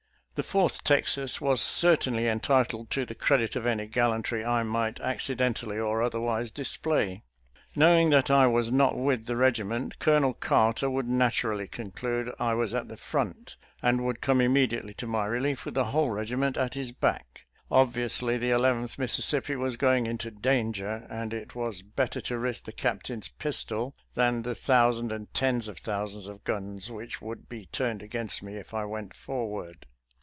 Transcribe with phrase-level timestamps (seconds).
[0.35, 5.61] The Fourth Texas was certainly entitled to the credit of any gallantry I might accident
[5.61, 7.21] ally or otherwise display.
[7.75, 12.55] Knowing that I was not with the regiment, Colonel Carter would nat urally conclude I
[12.55, 16.57] was at the front, and would come immediately to my relief with the whole regiment
[16.57, 17.41] at his back.
[17.69, 22.63] Obviously the Eleventh Mississippi was going into danger, and it was bet ter to risk
[22.63, 27.67] the captain's pistol than the thousand and tens of thousands of guns which would be
[27.67, 29.85] turned against me if I went forward.